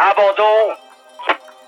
Abandon. 0.00 0.76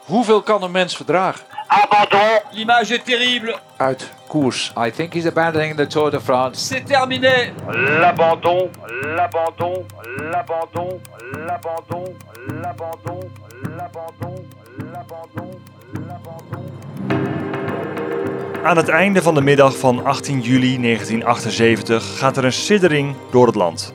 Hoeveel 0.05 0.43
kan 0.43 0.63
een 0.63 0.71
mens 0.71 0.97
verdragen? 0.97 1.45
Abandon. 1.67 2.41
L'image 2.51 2.95
est 2.95 3.05
terrible. 3.05 3.59
Uit 3.77 4.11
koers. 4.29 4.73
I 4.87 4.91
think 4.91 5.13
he's 5.13 5.27
abandoning 5.27 5.77
the 5.77 5.87
Tour 5.87 6.11
de 6.11 6.21
France. 6.21 6.67
C'est 6.67 6.85
terminé. 6.85 7.53
L'abandon, 8.01 8.71
l'abandon, 9.17 9.87
l'abandon, 10.31 11.01
l'abandon, 11.47 12.17
l'abandon, 12.47 13.31
l'abandon, 13.77 14.45
l'abandon. 14.87 15.61
Aan 18.65 18.77
het 18.77 18.89
einde 18.89 19.23
van 19.23 19.35
de 19.35 19.41
middag 19.41 19.77
van 19.77 20.05
18 20.05 20.41
juli 20.41 20.81
1978 20.81 22.19
gaat 22.19 22.37
er 22.37 22.45
een 22.45 22.53
siddering 22.53 23.15
door 23.31 23.47
het 23.47 23.55
land. 23.55 23.95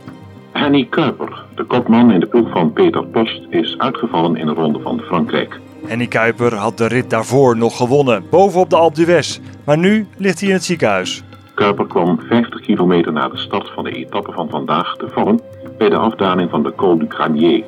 Henny 0.58 0.88
Kuiper, 0.90 1.44
de 1.56 1.64
kopman 1.64 2.12
in 2.12 2.20
de 2.20 2.26
ploeg 2.26 2.50
van 2.52 2.74
Peter 2.74 3.06
Post, 3.06 3.42
is 3.50 3.76
uitgevallen 3.78 4.36
in 4.36 4.46
de 4.46 4.54
ronde 4.54 4.80
van 4.80 5.00
Frankrijk. 5.00 5.60
Henny 5.86 6.08
Kuiper 6.08 6.56
had 6.56 6.78
de 6.78 6.88
rit 6.88 7.10
daarvoor 7.10 7.58
nog 7.58 7.78
gewonnen, 7.78 8.24
bovenop 8.30 8.70
de 8.70 8.76
Alpe 8.76 9.06
d'Huez. 9.06 9.40
Maar 9.66 9.78
nu 9.78 10.08
ligt 10.18 10.40
hij 10.40 10.50
in 10.50 10.56
het 10.56 10.64
ziekenhuis. 10.64 11.24
Kuiper 11.54 11.88
kwam 11.88 12.20
50 12.28 12.62
kilometer 12.62 13.12
na 13.12 13.28
de 13.28 13.38
start 13.38 13.70
van 13.70 13.84
de 13.84 13.92
etappe 13.92 14.32
van 14.32 14.50
vandaag 14.50 14.96
te 14.96 15.08
vallen 15.10 15.42
bij 15.78 15.90
de 15.90 15.98
afdaling 15.98 16.50
van 16.50 16.64
de 16.64 16.76
Col 16.76 16.98
du 16.98 17.06
Granier. 17.10 17.64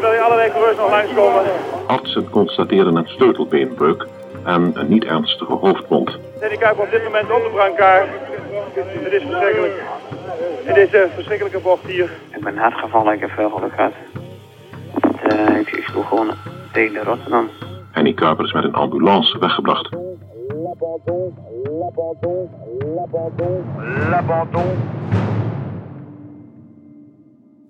Wil 0.00 0.12
je 0.12 0.20
alle 0.20 0.36
weken 0.36 0.60
nog 0.76 0.90
langskomen? 0.90 1.42
Artsen 1.86 2.30
constateerden 2.30 2.96
een 2.96 3.08
sleutelbeenbreuk 3.08 4.06
en 4.44 4.70
een 4.74 4.88
niet 4.88 5.04
ernstige 5.04 5.52
hoofdwond. 5.52 6.18
Danny 6.40 6.56
Kuiper 6.56 6.84
op 6.84 6.90
dit 6.90 7.04
moment 7.04 7.30
op 7.30 7.42
de 7.42 7.50
brancard. 7.54 8.08
Het 8.74 9.12
is 9.12 9.22
verschrikkelijk. 9.22 9.93
In 10.64 10.74
deze 10.74 11.08
verschrikkelijke 11.14 11.58
bocht 11.58 11.86
hier. 11.86 12.10
Ik 12.36 12.44
ben 12.44 12.56
hard 12.56 12.74
gevallen, 12.74 13.12
ik 13.12 13.20
heb 13.20 13.30
veel 13.30 13.50
geluk 13.50 13.72
gehad. 13.74 13.92
Eh, 15.22 15.58
ik, 15.58 15.70
ik 15.70 15.84
sloeg 15.84 16.08
gewoon 16.08 16.30
tegen 16.72 16.94
de 16.94 17.02
Rotterdam. 17.02 17.48
Henny 17.90 18.14
Kuiper 18.14 18.44
is 18.44 18.52
met 18.52 18.64
een 18.64 18.74
ambulance 18.74 19.38
weggebracht. 19.38 19.90
L'abandon. 20.48 21.34
L'abandon. 21.80 22.48
L'abandon. 22.94 23.64
L'abandon. 24.10 24.76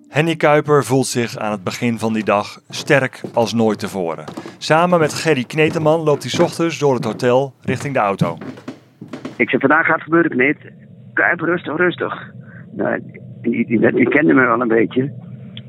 Henny 0.09 0.35
Kuiper 0.35 0.83
voelt 0.83 1.07
zich 1.07 1.37
aan 1.37 1.51
het 1.51 1.63
begin 1.63 1.99
van 1.99 2.13
die 2.13 2.23
dag 2.23 2.59
sterk 2.69 3.21
als 3.33 3.53
nooit 3.53 3.79
tevoren. 3.79 4.25
Samen 4.57 4.99
met 4.99 5.13
Gerry 5.13 5.43
Kneteman 5.43 5.99
loopt 5.99 6.21
hij 6.23 6.31
's 6.31 6.39
ochtends 6.39 6.79
door 6.79 6.93
het 6.93 7.05
hotel 7.05 7.53
richting 7.61 7.93
de 7.93 7.99
auto. 7.99 8.37
Ik 9.35 9.49
zei, 9.49 9.61
vandaag 9.61 9.85
gaat 9.85 9.95
het 9.95 10.03
gebeuren, 10.03 10.31
Kneet. 10.31 10.57
Kuip, 11.15 11.39
rustig, 11.39 11.77
rustig. 11.77 12.31
Nou, 12.71 12.99
die, 13.41 13.65
die, 13.65 13.91
die 13.91 14.09
kende 14.09 14.33
me 14.33 14.45
wel 14.45 14.61
een 14.61 14.67
beetje. 14.67 15.11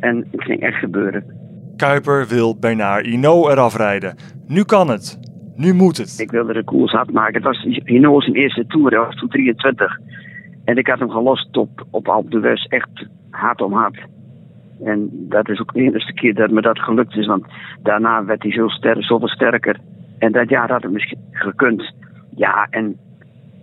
En 0.01 0.27
het 0.31 0.43
ging 0.43 0.61
echt 0.61 0.79
gebeuren. 0.79 1.25
Kuiper 1.77 2.27
wil 2.27 2.59
Bernard 2.59 3.07
Hinault 3.07 3.49
eraf 3.49 3.77
rijden. 3.77 4.15
Nu 4.47 4.65
kan 4.65 4.89
het. 4.89 5.19
Nu 5.55 5.73
moet 5.73 5.97
het. 5.97 6.19
Ik 6.19 6.31
wilde 6.31 6.53
de 6.53 6.65
koers 6.65 6.93
hard 6.93 7.13
maken. 7.13 7.35
Het 7.35 7.43
was 7.43 7.67
Hinault 7.85 8.23
zijn 8.23 8.37
eerste 8.37 8.67
Tour, 8.67 8.91
dat 8.91 9.07
was 9.07 9.15
toen 9.15 9.29
23. 9.29 9.99
En 10.65 10.77
ik 10.77 10.87
had 10.87 10.99
hem 10.99 11.11
gelost 11.11 11.57
op, 11.57 11.87
op 11.91 12.09
Alpe 12.09 12.29
d'Huez, 12.29 12.65
echt 12.65 13.07
hard 13.31 13.61
om 13.63 13.73
hard. 13.73 13.99
En 14.85 15.09
dat 15.13 15.49
is 15.49 15.61
ook 15.61 15.73
de 15.73 15.81
eerste 15.81 16.13
keer 16.13 16.35
dat 16.35 16.51
me 16.51 16.61
dat 16.61 16.79
gelukt 16.79 17.17
is, 17.17 17.27
want 17.27 17.45
daarna 17.83 18.25
werd 18.25 18.43
hij 18.43 18.53
zo 18.53 18.69
ster, 18.69 19.05
zoveel 19.05 19.29
sterker. 19.29 19.79
En 20.19 20.33
dat 20.33 20.49
jaar 20.49 20.71
had 20.71 20.83
het 20.83 20.93
misschien 20.93 21.19
gekund. 21.31 21.95
Ja, 22.35 22.67
en 22.71 22.97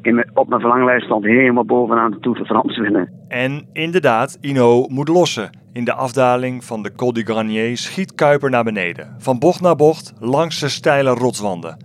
in 0.06 0.26
op 0.34 0.48
mijn 0.48 0.62
verlanglijst 0.62 1.06
stond 1.06 1.24
helemaal 1.24 1.66
bovenaan 1.66 2.12
de 2.12 2.20
Tour 2.20 2.38
de 2.38 2.46
France 2.46 2.82
winnen. 2.82 3.10
En 3.28 3.68
inderdaad, 3.74 4.38
Hinault 4.42 4.90
moet 4.90 5.08
lossen. 5.08 5.50
In 5.74 5.84
de 5.84 5.94
afdaling 5.94 6.64
van 6.64 6.84
de 6.84 6.92
Col 6.96 7.14
du 7.14 7.24
Granier 7.24 7.78
schiet 7.78 8.16
Kuiper 8.16 8.50
naar 8.50 8.64
beneden. 8.64 9.16
Van 9.18 9.40
bocht 9.40 9.62
naar 9.62 9.76
bocht, 9.76 10.14
langs 10.20 10.60
de 10.60 10.70
steile 10.70 11.10
rotswanden. 11.10 11.78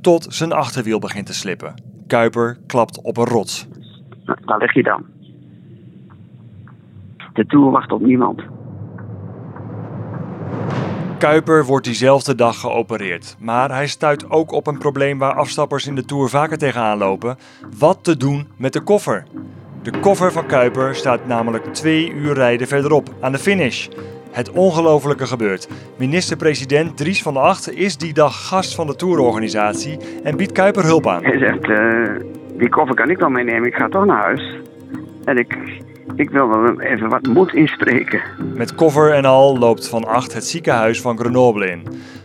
Tot 0.00 0.26
zijn 0.28 0.52
achterwiel 0.52 0.98
begint 0.98 1.26
te 1.26 1.34
slippen. 1.34 1.74
Kuiper 2.06 2.56
klapt 2.66 3.02
op 3.02 3.16
een 3.16 3.24
rots. 3.24 3.68
Nou, 4.24 4.38
daar 4.44 4.58
lig 4.58 4.74
je 4.74 4.82
dan. 4.82 5.04
De 7.32 7.46
Tour 7.46 7.70
wacht 7.70 7.92
op 7.92 8.00
niemand. 8.00 8.42
Kuiper 11.20 11.64
wordt 11.64 11.84
diezelfde 11.84 12.34
dag 12.34 12.60
geopereerd. 12.60 13.36
Maar 13.38 13.70
hij 13.70 13.86
stuit 13.86 14.30
ook 14.30 14.52
op 14.52 14.66
een 14.66 14.78
probleem 14.78 15.18
waar 15.18 15.34
afstappers 15.34 15.86
in 15.86 15.94
de 15.94 16.04
Tour 16.04 16.28
vaker 16.28 16.58
tegenaan 16.58 16.98
lopen. 16.98 17.36
Wat 17.78 18.04
te 18.04 18.16
doen 18.16 18.48
met 18.56 18.72
de 18.72 18.80
koffer? 18.80 19.24
De 19.82 19.98
koffer 20.00 20.32
van 20.32 20.46
Kuiper 20.46 20.94
staat 20.94 21.26
namelijk 21.26 21.64
twee 21.64 22.12
uur 22.12 22.34
rijden 22.34 22.66
verderop, 22.66 23.08
aan 23.20 23.32
de 23.32 23.38
finish. 23.38 23.88
Het 24.30 24.50
ongelofelijke 24.50 25.26
gebeurt. 25.26 25.68
Minister-president 25.98 26.96
Dries 26.96 27.22
van 27.22 27.34
der 27.34 27.42
Acht 27.42 27.72
is 27.72 27.96
die 27.96 28.12
dag 28.12 28.46
gast 28.46 28.74
van 28.74 28.86
de 28.86 28.96
tourorganisatie 28.96 29.98
en 30.22 30.36
biedt 30.36 30.52
Kuiper 30.52 30.84
hulp 30.84 31.06
aan. 31.06 31.24
Hij 31.24 31.38
zegt, 31.38 31.70
eh, 31.70 32.24
die 32.58 32.68
koffer 32.68 32.96
kan 32.96 33.10
ik 33.10 33.18
wel 33.18 33.30
meenemen, 33.30 33.68
ik 33.68 33.74
ga 33.74 33.88
toch 33.88 34.04
naar 34.04 34.22
huis. 34.22 34.56
En 35.24 35.36
ik, 35.36 35.56
ik 36.14 36.30
wil 36.30 36.48
wel 36.48 36.80
even 36.80 37.08
wat 37.08 37.26
moed 37.26 37.54
inspreken. 37.54 38.20
Met 38.54 38.74
koffer 38.74 39.12
en 39.12 39.24
al 39.24 39.58
loopt 39.58 39.88
Van 39.88 40.04
Acht 40.04 40.34
het 40.34 40.44
ziekenhuis 40.44 41.00
van 41.00 41.18
Grenoble 41.18 41.70
in. 41.70 41.82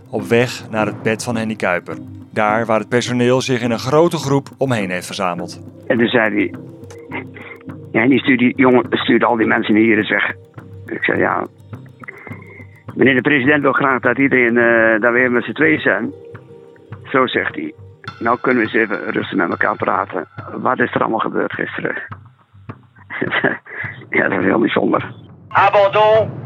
Op 0.09 0.21
weg 0.21 0.69
naar 0.69 0.85
het 0.85 1.01
bed 1.01 1.23
van 1.23 1.37
Henny 1.37 1.55
Kuiper. 1.55 1.97
Daar 2.33 2.65
waar 2.65 2.79
het 2.79 2.89
personeel 2.89 3.41
zich 3.41 3.61
in 3.61 3.71
een 3.71 3.79
grote 3.79 4.17
groep 4.17 4.47
omheen 4.57 4.89
heeft 4.89 5.05
verzameld. 5.05 5.61
En 5.87 5.97
toen 5.97 6.07
zei 6.07 6.35
hij, 6.35 6.53
ja, 7.91 8.01
en 8.01 8.09
die 8.09 8.19
stuurde, 8.19 8.53
jongen, 8.55 8.85
stuurde 8.89 9.25
al 9.25 9.35
die 9.35 9.47
mensen 9.47 9.75
hier 9.75 9.97
eens 9.97 10.09
weg. 10.09 10.33
Ik 10.85 11.03
zei, 11.03 11.19
ja, 11.19 11.47
meneer 12.93 13.15
de 13.15 13.21
president 13.21 13.61
wil 13.61 13.73
graag 13.73 13.99
dat 14.01 14.17
iedereen, 14.17 14.57
eh 14.57 15.01
dat 15.01 15.11
we 15.11 15.19
even 15.19 15.33
met 15.33 15.43
z'n 15.43 15.51
tweeën 15.51 15.79
zijn. 15.79 16.11
Zo 17.03 17.27
zegt 17.27 17.55
hij. 17.55 17.73
Nou 18.19 18.37
kunnen 18.41 18.63
we 18.63 18.69
eens 18.69 18.89
even 18.89 19.11
rustig 19.11 19.37
met 19.37 19.49
elkaar 19.49 19.75
praten. 19.75 20.27
Wat 20.61 20.79
is 20.79 20.93
er 20.93 21.01
allemaal 21.01 21.19
gebeurd 21.19 21.53
gisteren? 21.53 21.95
Abandon. 25.55 26.44